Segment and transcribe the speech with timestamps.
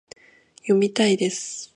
[0.63, 1.69] 読みたいです